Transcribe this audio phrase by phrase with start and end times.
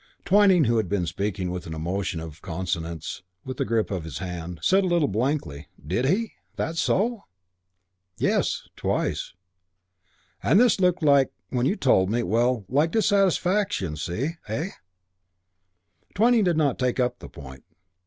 [0.25, 4.17] Twyning, who had been speaking with an emotion in consonance with the grip of his
[4.17, 6.33] hand, said a little blankly, "Did he?
[6.55, 7.25] That so?"
[8.17, 9.33] "Yes, twice.
[10.41, 14.37] And this looked like, when you told me well, like dissatisfaction since, see?
[14.47, 14.69] Eh?"
[16.15, 17.63] Twyning did not take up the point.